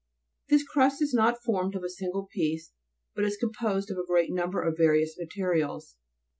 [0.49, 0.57] 9.
[0.57, 2.71] This crust is not formed of a single piece,
[3.13, 5.95] but is composed of a great number of various materials.